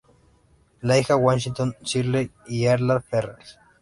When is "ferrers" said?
3.03-3.59